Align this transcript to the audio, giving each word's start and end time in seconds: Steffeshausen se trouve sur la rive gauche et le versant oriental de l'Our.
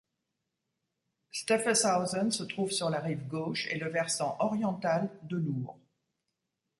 Steffeshausen 1.31 2.31
se 2.31 2.41
trouve 2.41 2.71
sur 2.71 2.89
la 2.89 3.01
rive 3.01 3.27
gauche 3.27 3.67
et 3.67 3.77
le 3.77 3.87
versant 3.87 4.35
oriental 4.39 5.11
de 5.21 5.37
l'Our. 5.37 5.77